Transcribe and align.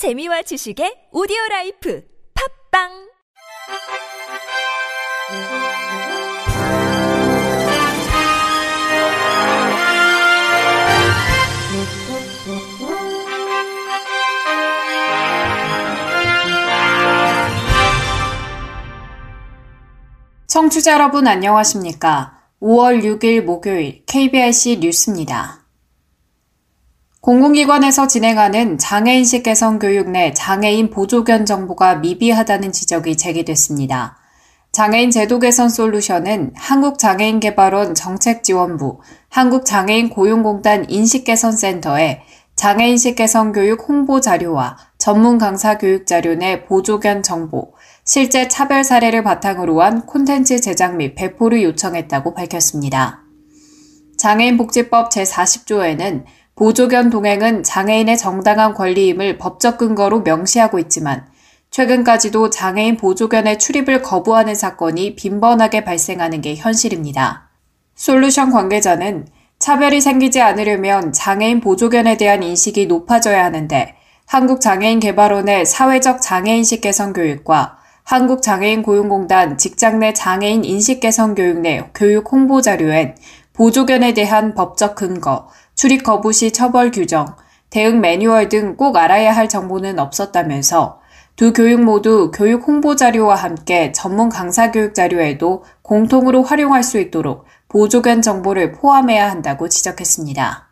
재미와 0.00 0.40
지식의 0.40 1.12
오디오 1.12 1.36
라이프 1.50 2.02
팝빵 2.72 2.88
청취자 20.46 20.94
여러분 20.94 21.26
안녕하십니까? 21.26 22.38
5월 22.62 23.04
6일 23.04 23.42
목요일 23.42 24.02
KBRC 24.06 24.78
뉴스입니다. 24.80 25.59
공공기관에서 27.20 28.06
진행하는 28.06 28.78
장애인식 28.78 29.42
개선 29.42 29.78
교육 29.78 30.08
내 30.08 30.32
장애인 30.32 30.88
보조견 30.88 31.44
정보가 31.44 31.96
미비하다는 31.96 32.72
지적이 32.72 33.18
제기됐습니다. 33.18 34.16
장애인 34.72 35.10
제도 35.10 35.38
개선 35.38 35.68
솔루션은 35.68 36.54
한국장애인개발원 36.56 37.94
정책지원부, 37.94 39.00
한국장애인 39.28 40.08
고용공단 40.08 40.88
인식개선센터에 40.88 42.22
장애인식 42.56 43.16
개선 43.16 43.52
교육 43.52 43.86
홍보 43.86 44.22
자료와 44.22 44.78
전문 44.96 45.36
강사 45.36 45.76
교육 45.76 46.06
자료 46.06 46.34
내 46.34 46.64
보조견 46.64 47.22
정보, 47.22 47.74
실제 48.02 48.48
차별 48.48 48.82
사례를 48.82 49.24
바탕으로 49.24 49.82
한 49.82 50.06
콘텐츠 50.06 50.58
제작 50.58 50.96
및 50.96 51.14
배포를 51.16 51.62
요청했다고 51.64 52.32
밝혔습니다. 52.32 53.24
장애인복지법 54.16 55.10
제40조에는 55.10 56.24
보조견 56.60 57.08
동행은 57.08 57.62
장애인의 57.62 58.18
정당한 58.18 58.74
권리임을 58.74 59.38
법적 59.38 59.78
근거로 59.78 60.20
명시하고 60.20 60.78
있지만 60.78 61.24
최근까지도 61.70 62.50
장애인 62.50 62.98
보조견의 62.98 63.58
출입을 63.58 64.02
거부하는 64.02 64.54
사건이 64.54 65.16
빈번하게 65.16 65.84
발생하는 65.84 66.42
게 66.42 66.56
현실입니다. 66.56 67.48
솔루션 67.94 68.50
관계자는 68.50 69.26
차별이 69.58 70.02
생기지 70.02 70.42
않으려면 70.42 71.14
장애인 71.14 71.62
보조견에 71.62 72.18
대한 72.18 72.42
인식이 72.42 72.88
높아져야 72.88 73.42
하는데 73.42 73.94
한국장애인개발원의 74.26 75.64
사회적 75.64 76.20
장애인식 76.20 76.82
개선 76.82 77.14
교육과 77.14 77.78
한국장애인 78.04 78.82
고용공단 78.82 79.56
직장 79.56 79.98
내 80.00 80.12
장애인 80.12 80.66
인식 80.66 81.00
개선 81.00 81.34
교육 81.34 81.60
내 81.60 81.88
교육 81.94 82.30
홍보 82.30 82.60
자료엔 82.60 83.14
보조견에 83.54 84.12
대한 84.12 84.54
법적 84.54 84.94
근거, 84.94 85.48
출입 85.80 86.02
거부 86.02 86.30
시 86.30 86.52
처벌 86.52 86.90
규정, 86.90 87.36
대응 87.70 88.02
매뉴얼 88.02 88.50
등 88.50 88.76
꼭 88.76 88.98
알아야 88.98 89.34
할 89.34 89.48
정보는 89.48 89.98
없었다면서 89.98 91.00
두 91.36 91.54
교육 91.54 91.80
모두 91.80 92.30
교육 92.34 92.68
홍보 92.68 92.96
자료와 92.96 93.34
함께 93.34 93.90
전문 93.92 94.28
강사 94.28 94.72
교육 94.72 94.94
자료에도 94.94 95.64
공통으로 95.80 96.42
활용할 96.42 96.82
수 96.82 97.00
있도록 97.00 97.46
보조견 97.68 98.20
정보를 98.20 98.72
포함해야 98.72 99.30
한다고 99.30 99.70
지적했습니다. 99.70 100.68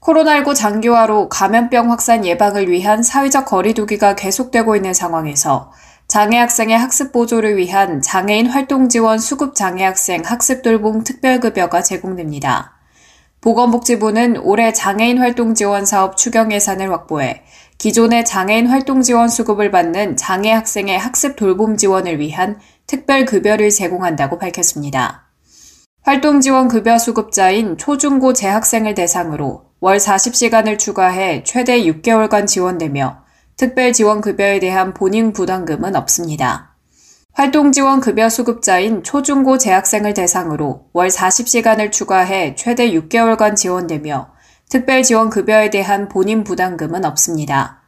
코로나19 0.00 0.54
장기화로 0.54 1.28
감염병 1.28 1.90
확산 1.90 2.24
예방을 2.24 2.70
위한 2.70 3.02
사회적 3.02 3.46
거리두기가 3.46 4.14
계속되고 4.14 4.76
있는 4.76 4.94
상황에서 4.94 5.72
장애 6.06 6.38
학생의 6.38 6.78
학습 6.78 7.10
보조를 7.10 7.56
위한 7.56 8.00
장애인 8.00 8.46
활동 8.46 8.88
지원 8.88 9.18
수급 9.18 9.56
장애 9.56 9.84
학생 9.84 10.22
학습 10.24 10.62
돌봄 10.62 11.02
특별급여가 11.02 11.82
제공됩니다. 11.82 12.75
보건복지부는 13.46 14.38
올해 14.38 14.72
장애인 14.72 15.18
활동 15.18 15.54
지원 15.54 15.86
사업 15.86 16.16
추경 16.16 16.50
예산을 16.50 16.90
확보해 16.90 17.44
기존의 17.78 18.24
장애인 18.24 18.66
활동 18.66 19.02
지원 19.02 19.28
수급을 19.28 19.70
받는 19.70 20.16
장애 20.16 20.50
학생의 20.50 20.98
학습 20.98 21.36
돌봄 21.36 21.76
지원을 21.76 22.18
위한 22.18 22.58
특별 22.88 23.24
급여를 23.24 23.70
제공한다고 23.70 24.40
밝혔습니다. 24.40 25.28
활동 26.02 26.40
지원 26.40 26.66
급여 26.66 26.98
수급자인 26.98 27.78
초중고 27.78 28.32
재학생을 28.32 28.94
대상으로 28.94 29.66
월 29.78 29.98
40시간을 29.98 30.76
추가해 30.76 31.44
최대 31.44 31.80
6개월간 31.82 32.48
지원되며 32.48 33.22
특별 33.56 33.92
지원 33.92 34.22
급여에 34.22 34.58
대한 34.58 34.92
본인 34.92 35.32
부담금은 35.32 35.94
없습니다. 35.94 36.75
활동 37.36 37.70
지원 37.70 38.00
급여 38.00 38.30
수급자인 38.30 39.02
초중고 39.02 39.58
재학생을 39.58 40.14
대상으로 40.14 40.86
월 40.94 41.08
40시간을 41.08 41.92
추가해 41.92 42.54
최대 42.54 42.90
6개월간 42.92 43.56
지원되며 43.56 44.30
특별 44.70 45.02
지원 45.02 45.28
급여에 45.28 45.68
대한 45.68 46.08
본인 46.08 46.44
부담금은 46.44 47.04
없습니다. 47.04 47.82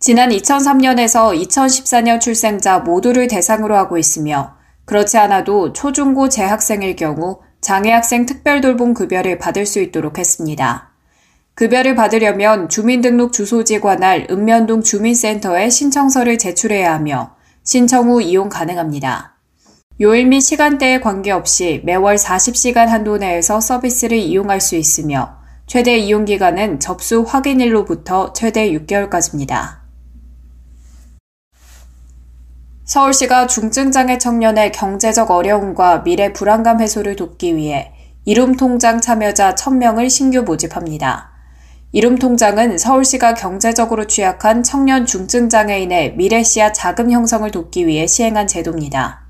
지난 0.00 0.30
2003년에서 0.30 1.40
2014년 1.40 2.20
출생자 2.20 2.80
모두를 2.80 3.28
대상으로 3.28 3.76
하고 3.76 3.96
있으며 3.96 4.56
그렇지 4.84 5.16
않아도 5.16 5.72
초중고 5.72 6.28
재학생일 6.28 6.96
경우 6.96 7.42
장애학생 7.60 8.26
특별돌봄 8.26 8.92
급여를 8.92 9.38
받을 9.38 9.66
수 9.66 9.78
있도록 9.78 10.18
했습니다. 10.18 10.90
급여를 11.54 11.94
받으려면 11.94 12.68
주민등록 12.68 13.32
주소지에 13.32 13.78
관할 13.78 14.26
읍면동 14.28 14.82
주민센터에 14.82 15.70
신청서를 15.70 16.38
제출해야 16.38 16.92
하며 16.92 17.35
신청 17.66 18.08
후 18.08 18.22
이용 18.22 18.48
가능합니다. 18.48 19.34
요일 20.00 20.26
및 20.28 20.40
시간대에 20.40 21.00
관계없이 21.00 21.82
매월 21.84 22.14
40시간 22.14 22.86
한도 22.86 23.16
내에서 23.16 23.60
서비스를 23.60 24.16
이용할 24.16 24.60
수 24.60 24.76
있으며 24.76 25.38
최대 25.66 25.98
이용 25.98 26.24
기간은 26.24 26.78
접수 26.78 27.24
확인일로부터 27.26 28.32
최대 28.34 28.70
6개월까지입니다. 28.70 29.78
서울시가 32.84 33.48
중증장애 33.48 34.18
청년의 34.18 34.70
경제적 34.70 35.32
어려움과 35.32 36.04
미래 36.04 36.32
불안감 36.32 36.80
해소를 36.80 37.16
돕기 37.16 37.56
위해 37.56 37.92
이름통장 38.26 39.00
참여자 39.00 39.56
1000명을 39.56 40.08
신규 40.08 40.42
모집합니다. 40.42 41.35
이름통장은 41.96 42.76
서울시가 42.76 43.32
경제적으로 43.32 44.06
취약한 44.06 44.62
청년 44.62 45.06
중증 45.06 45.48
장애인의 45.48 46.16
미래 46.16 46.42
시야 46.42 46.70
자금 46.70 47.10
형성을 47.10 47.50
돕기 47.50 47.86
위해 47.86 48.06
시행한 48.06 48.46
제도입니다. 48.46 49.22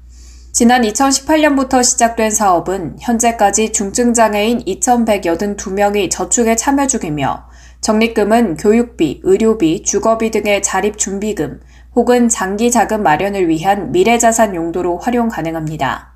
지난 0.51 0.83
2018년부터 0.83 1.85
시작된 1.85 2.33
사업은 2.33 2.97
현재까지 2.99 3.71
중증 3.71 4.15
장애인 4.15 4.65
2,182명이 4.65 6.11
저축에 6.11 6.57
참여 6.57 6.89
중이며 6.89 7.45
적립금은 7.83 8.57
교육비, 8.57 9.21
의료비, 9.23 9.85
주거비 9.85 10.33
등의 10.33 10.61
자립 10.61 10.99
준비금 10.99 11.61
혹은 11.95 12.29
장기 12.29 12.73
자금 12.73 13.05
마련을 13.05 13.49
위한 13.49 13.93
미래 13.93 14.19
자산 14.19 14.57
용도로 14.57 14.99
활용 14.99 15.29
가능합니다. 15.29 16.16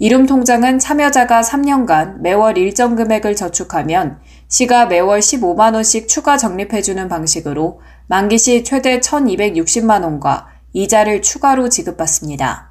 이름 0.00 0.26
통장은 0.26 0.78
참여자가 0.78 1.40
3년간 1.40 2.20
매월 2.20 2.56
일정 2.56 2.94
금액을 2.94 3.34
저축하면 3.34 4.20
시가 4.46 4.86
매월 4.86 5.18
15만 5.18 5.74
원씩 5.74 6.06
추가 6.06 6.36
적립해 6.36 6.82
주는 6.82 7.08
방식으로 7.08 7.80
만기 8.06 8.38
시 8.38 8.62
최대 8.62 9.00
1260만 9.00 10.04
원과 10.04 10.46
이자를 10.72 11.20
추가로 11.20 11.68
지급받습니다. 11.68 12.70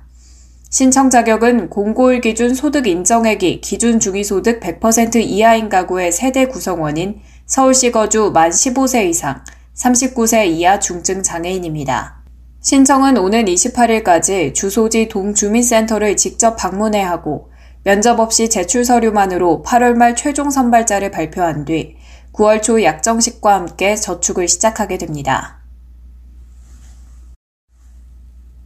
신청 0.70 1.10
자격은 1.10 1.70
공고일 1.70 2.22
기준 2.22 2.54
소득 2.54 2.88
인정액이 2.88 3.60
기준 3.60 4.00
중위소득 4.00 4.62
100% 4.62 5.18
이하인 5.18 5.68
가구의 5.68 6.14
세대 6.14 6.46
구성원인 6.46 7.20
서울시 7.46 7.92
거주 7.92 8.32
만 8.34 8.52
15세 8.52 9.10
이상, 9.10 9.44
39세 9.76 10.48
이하 10.48 10.80
중증 10.80 11.24
장애인입니다. 11.24 12.17
신청은 12.68 13.18
오는 13.18 13.46
28일까지 13.46 14.54
주소지 14.54 15.08
동주민센터를 15.08 16.18
직접 16.18 16.58
방문해야 16.58 17.10
하고 17.10 17.50
면접 17.86 18.20
없이 18.20 18.50
제출 18.50 18.84
서류만으로 18.84 19.64
8월 19.66 19.94
말 19.94 20.18
최종 20.18 20.50
선발자를 20.50 21.10
발표한 21.10 21.64
뒤 21.64 21.96
9월 22.34 22.62
초 22.62 22.84
약정식과 22.84 23.54
함께 23.54 23.96
저축을 23.96 24.50
시작하게 24.50 24.98
됩니다. 24.98 25.62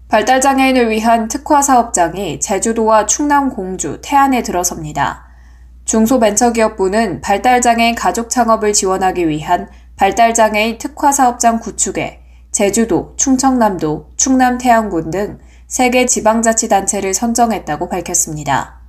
발달장애인을 0.08 0.90
위한 0.90 1.28
특화 1.28 1.62
사업장이 1.62 2.40
제주도와 2.40 3.06
충남 3.06 3.52
공주, 3.52 4.00
태안에 4.02 4.42
들어섭니다. 4.42 5.28
중소벤처기업부는 5.86 7.22
발달장애인 7.22 7.94
가족 7.94 8.32
창업을 8.32 8.74
지원하기 8.74 9.28
위한 9.28 9.70
발달장애인 9.98 10.80
특화 10.80 11.12
사업장 11.12 11.60
구축에 11.60 12.21
제주도, 12.52 13.14
충청남도, 13.18 14.12
충남 14.18 14.58
태안군 14.58 15.10
등 15.10 15.40
3개 15.68 16.08
지방자치단체를 16.08 17.14
선정했다고 17.14 17.88
밝혔습니다. 17.88 18.82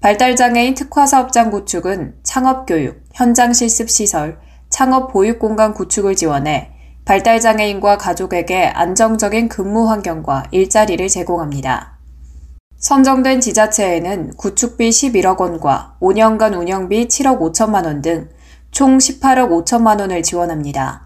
발달장애인 0.00 0.74
특화 0.74 1.06
사업장 1.06 1.50
구축은 1.50 2.16
창업교육, 2.22 3.02
현장 3.12 3.52
실습 3.52 3.90
시설, 3.90 4.38
창업 4.68 5.12
보육공간 5.12 5.74
구축을 5.74 6.16
지원해 6.16 6.70
발달장애인과 7.04 7.98
가족에게 7.98 8.66
안정적인 8.66 9.48
근무 9.48 9.88
환경과 9.88 10.44
일자리를 10.50 11.06
제공합니다. 11.08 11.98
선정된 12.78 13.40
지자체에는 13.40 14.36
구축비 14.36 14.90
11억 14.90 15.38
원과 15.38 15.96
5년간 16.00 16.58
운영비 16.58 17.08
7억 17.08 17.38
5천만 17.40 17.84
원 17.84 18.02
등 18.02 18.28
총 18.74 18.98
18억 18.98 19.64
5천만 19.64 20.00
원을 20.00 20.24
지원합니다. 20.24 21.03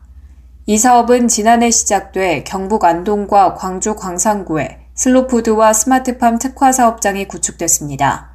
이 0.70 0.76
사업은 0.76 1.28
지난해 1.28 1.70
시작돼 1.70 2.44
경북 2.44 2.84
안동과 2.84 3.54
광주 3.54 3.96
광산구에 3.96 4.80
슬로푸드와 4.92 5.72
스마트팜 5.72 6.38
특화 6.38 6.72
사업장이 6.72 7.26
구축됐습니다. 7.26 8.32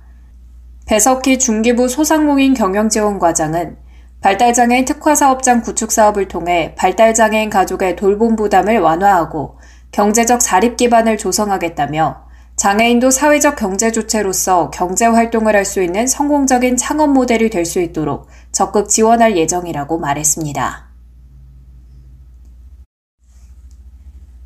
배석희 0.88 1.38
중기부 1.38 1.88
소상공인 1.88 2.56
경영지원과장은 2.56 3.78
발달장애인 4.22 4.86
특화 4.86 5.14
사업장 5.14 5.62
구축 5.62 5.92
사업을 5.92 6.28
통해 6.28 6.74
발달장애인 6.76 7.52
가족의 7.52 7.98
돌봄 7.98 8.36
부담을 8.36 8.80
완화하고 8.80 9.60
경제적 9.92 10.40
자립 10.40 10.76
기반을 10.76 11.20
조성하겠다며 11.20 12.24
장애인도 12.56 13.12
사회적 13.12 13.58
경제 13.58 13.92
주체로서 13.92 14.72
경제 14.72 15.06
활동을 15.06 15.56
할 15.56 15.66
수 15.66 15.84
있는 15.84 16.08
성공적인 16.08 16.78
창업 16.78 17.12
모델이 17.12 17.52
될 17.52 17.68
수 17.68 17.80
있도록 17.80 18.26
적극 18.52 18.90
지원할 18.90 19.38
예정이라고 19.38 20.00
말했습니다. 20.00 20.83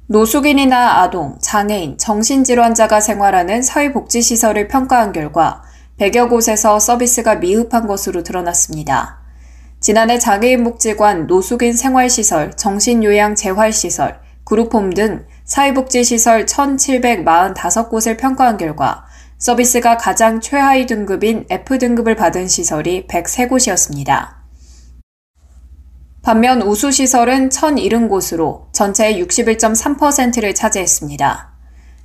노숙인이나 0.10 1.02
아동, 1.02 1.38
장애인, 1.42 1.98
정신질환자가 1.98 3.02
생활하는 3.02 3.62
사회복지시설을 3.62 4.70
평가한 4.70 5.12
결과 5.12 5.64
100여 6.00 6.30
곳에서 6.30 6.80
서비스가 6.80 7.36
미흡한 7.36 7.88
것으로 7.88 8.24
드러났습니다. 8.24 9.20
지난해 9.82 10.18
장애인 10.18 10.64
복지관, 10.64 11.28
노숙인 11.28 11.74
생활시설, 11.74 12.56
정신요양 12.56 13.36
재활시설, 13.36 14.22
그룹홈 14.46 14.92
등 14.92 15.26
사회복지시설 15.44 16.46
1,745곳을 16.46 18.18
평가한 18.18 18.56
결과 18.56 19.04
서비스가 19.38 19.98
가장 19.98 20.40
최하위 20.40 20.86
등급인 20.86 21.46
F등급을 21.50 22.16
받은 22.16 22.48
시설이 22.48 23.08
103곳이었습니다. 23.08 24.37
반면 26.28 26.62
우수시설은 26.62 27.48
1,070곳으로 27.48 28.74
전체의 28.74 29.24
61.3%를 29.24 30.54
차지했습니다. 30.54 31.54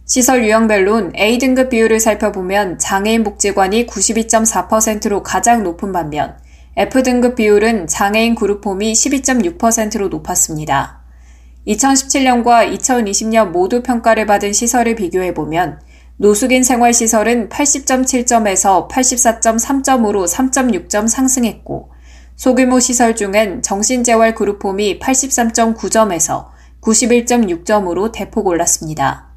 시설 0.06 0.44
유형별론 0.44 1.14
A등급 1.16 1.70
비율을 1.70 1.98
살펴보면 1.98 2.78
장애인 2.78 3.24
복지관이 3.24 3.88
92.4%로 3.88 5.24
가장 5.24 5.64
높은 5.64 5.90
반면 5.90 6.36
F등급 6.76 7.34
비율은 7.34 7.88
장애인 7.88 8.36
그룹홈이 8.36 8.92
12.6%로 8.92 10.06
높았습니다. 10.06 11.00
2017년과 11.66 12.72
2020년 12.78 13.50
모두 13.50 13.82
평가를 13.82 14.26
받은 14.26 14.52
시설을 14.52 14.94
비교해보면 14.94 15.80
노숙인 16.18 16.62
생활시설은 16.62 17.48
80.7점에서 17.48 18.88
84.3점으로 18.88 20.28
3.6점 20.28 21.08
상승했고 21.08 21.90
소규모 22.36 22.80
시설 22.80 23.14
중엔 23.14 23.62
정신재활 23.62 24.34
그룹홈이 24.34 24.98
83.9점에서 24.98 26.46
91.6점으로 26.80 28.10
대폭 28.12 28.46
올랐습니다. 28.46 29.28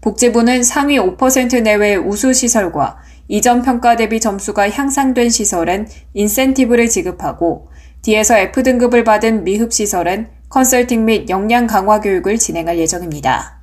복지부는 0.00 0.62
상위 0.62 0.98
5% 0.98 1.62
내외의 1.62 1.96
우수시설과 1.96 2.98
이전 3.28 3.62
평가 3.62 3.96
대비 3.96 4.20
점수가 4.20 4.68
향상된 4.68 5.30
시설엔 5.30 5.88
인센티브를 6.12 6.88
지급하고 6.90 7.68
D에서 8.02 8.36
F등급을 8.36 9.02
받은 9.02 9.44
미흡시설엔 9.44 10.28
컨설팅 10.50 11.06
및 11.06 11.30
역량 11.30 11.66
강화 11.66 12.00
교육을 12.00 12.38
진행할 12.38 12.78
예정입니다. 12.78 13.53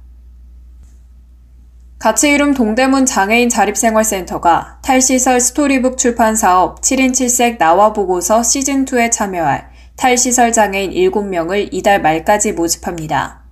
같이 2.02 2.32
이름 2.32 2.56
동대문 2.56 3.06
장애인 3.06 3.50
자립생활센터가 3.50 4.80
탈시설 4.82 5.40
스토리북 5.40 6.00
출판 6.00 6.36
사업 6.36 6.82
7인 6.82 7.12
7색 7.12 7.60
나와 7.60 7.94
보고서 7.94 8.42
시즌2에 8.42 9.12
참여할 9.12 9.70
탈시설 9.98 10.52
장애인 10.52 10.94
7명을 10.94 11.70
이달 11.72 12.02
말까지 12.02 12.54
모집합니다. 12.54 13.44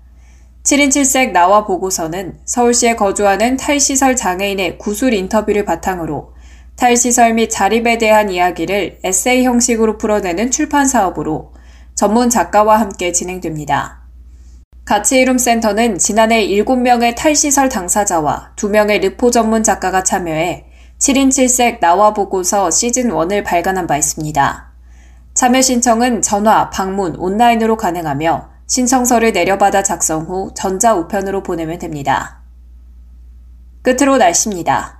7인 0.63 0.89
7색 0.89 1.31
나와 1.31 1.63
보고서는 1.63 2.39
서울시에 2.43 2.95
거주하는 2.95 3.55
탈시설 3.55 4.15
장애인의 4.15 4.79
구술 4.79 5.13
인터뷰를 5.13 5.63
바탕으로 5.63 6.33
탈시설 6.75 7.35
및 7.35 7.51
자립에 7.51 7.99
대한 7.99 8.31
이야기를 8.31 9.01
에세이 9.03 9.45
형식으로 9.45 9.99
풀어내는 9.99 10.49
출판 10.49 10.87
사업으로 10.87 11.53
전문 11.93 12.31
작가와 12.31 12.79
함께 12.79 13.11
진행됩니다. 13.11 13.98
가치이룸센터는 14.89 15.99
지난해 15.99 16.47
7명의 16.47 17.15
탈시설 17.15 17.69
당사자와 17.69 18.53
2명의 18.55 18.99
르포 19.03 19.29
전문 19.29 19.61
작가가 19.61 20.03
참여해 20.03 20.65
7인 20.97 21.29
7색 21.29 21.79
나와 21.79 22.11
보고서 22.11 22.69
시즌1을 22.69 23.43
발간한 23.45 23.85
바 23.85 23.97
있습니다. 23.97 24.71
참여 25.35 25.61
신청은 25.61 26.23
전화, 26.23 26.71
방문, 26.71 27.15
온라인으로 27.17 27.77
가능하며 27.77 28.49
신청서를 28.65 29.31
내려받아 29.31 29.83
작성 29.83 30.23
후 30.23 30.49
전자 30.55 30.95
우편으로 30.95 31.43
보내면 31.43 31.77
됩니다. 31.77 32.41
끝으로 33.83 34.17
날씨입니다. 34.17 34.98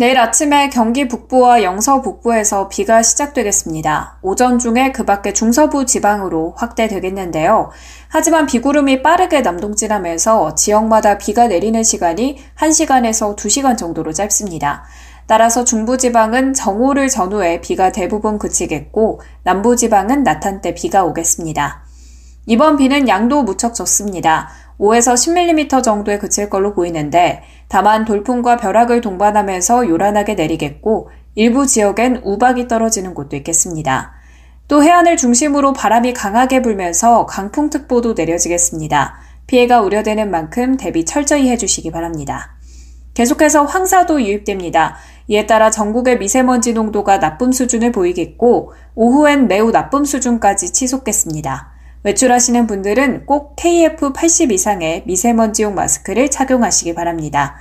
내일 0.00 0.16
아침에 0.16 0.70
경기 0.70 1.08
북부와 1.08 1.64
영서 1.64 2.02
북부에서 2.02 2.68
비가 2.68 3.02
시작되겠습니다. 3.02 4.20
오전 4.22 4.60
중에 4.60 4.92
그 4.92 5.04
밖에 5.04 5.32
중서부 5.32 5.86
지방으로 5.86 6.54
확대되겠는데요. 6.56 7.70
하지만 8.06 8.46
비구름이 8.46 9.02
빠르게 9.02 9.40
남동진하면서 9.40 10.54
지역마다 10.54 11.18
비가 11.18 11.48
내리는 11.48 11.82
시간이 11.82 12.38
1시간에서 12.56 13.34
2시간 13.36 13.76
정도로 13.76 14.12
짧습니다. 14.12 14.84
따라서 15.26 15.64
중부지방은 15.64 16.54
정오를 16.54 17.08
전후에 17.08 17.60
비가 17.60 17.90
대부분 17.90 18.38
그치겠고 18.38 19.20
남부지방은 19.42 20.22
나탄 20.22 20.60
때 20.60 20.74
비가 20.74 21.02
오겠습니다. 21.02 21.82
이번 22.46 22.76
비는 22.76 23.08
양도 23.08 23.42
무척 23.42 23.74
적습니다. 23.74 24.48
5에서 24.78 25.14
10mm 25.14 25.82
정도에 25.82 26.18
그칠 26.18 26.48
걸로 26.48 26.72
보이는데 26.72 27.42
다만 27.68 28.04
돌풍과 28.04 28.56
벼락을 28.56 29.00
동반하면서 29.00 29.88
요란하게 29.88 30.34
내리겠고 30.34 31.10
일부 31.34 31.66
지역엔 31.66 32.22
우박이 32.24 32.66
떨어지는 32.66 33.14
곳도 33.14 33.36
있겠습니다. 33.36 34.12
또 34.66 34.82
해안을 34.82 35.16
중심으로 35.16 35.72
바람이 35.72 36.12
강하게 36.12 36.62
불면서 36.62 37.26
강풍특보도 37.26 38.14
내려지겠습니다. 38.14 39.14
피해가 39.46 39.80
우려되는 39.80 40.30
만큼 40.30 40.76
대비 40.76 41.04
철저히 41.04 41.48
해주시기 41.48 41.90
바랍니다. 41.90 42.56
계속해서 43.14 43.64
황사도 43.64 44.22
유입됩니다. 44.22 44.96
이에 45.26 45.46
따라 45.46 45.70
전국의 45.70 46.18
미세먼지 46.18 46.72
농도가 46.72 47.18
나쁨 47.18 47.52
수준을 47.52 47.92
보이겠고 47.92 48.72
오후엔 48.94 49.48
매우 49.48 49.72
나쁨 49.72 50.04
수준까지 50.04 50.72
치솟겠습니다. 50.72 51.77
외출하시는 52.08 52.66
분들은 52.66 53.26
꼭 53.26 53.54
KF80 53.56 54.52
이상의 54.52 55.02
미세먼지용 55.04 55.74
마스크를 55.74 56.30
착용하시기 56.30 56.94
바랍니다. 56.94 57.56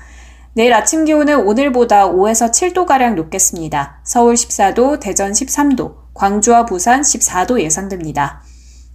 내일 0.54 0.74
아침 0.74 1.04
기온은 1.04 1.46
오늘보다 1.46 2.10
5에서 2.10 2.50
7도가량 2.52 3.16
높겠습니다. 3.16 4.00
서울 4.04 4.36
14도, 4.36 5.02
대전 5.02 5.34
13도, 5.34 5.96
광주와 6.14 6.66
부산 6.66 7.02
14도 7.02 7.60
예상됩니다. 7.60 8.42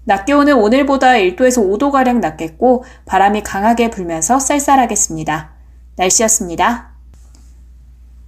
낮 0.04 0.24
기온은 0.24 0.54
오늘보다 0.54 1.12
1도에서 1.12 1.62
5도가량 1.62 2.20
낮겠고 2.20 2.84
바람이 3.04 3.42
강하게 3.42 3.90
불면서 3.90 4.40
쌀쌀하겠습니다. 4.40 5.52
날씨였습니다. 5.96 6.92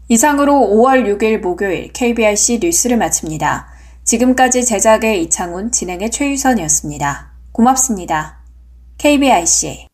이상으로 0.08 0.52
5월 0.52 1.18
6일 1.18 1.38
목요일 1.38 1.90
KBRC 1.92 2.60
뉴스를 2.62 2.98
마칩니다. 2.98 3.73
지금까지 4.04 4.64
제작의 4.64 5.22
이창훈, 5.22 5.70
진행의 5.72 6.10
최유선이었습니다. 6.10 7.32
고맙습니다. 7.52 8.38
KBIC 8.98 9.88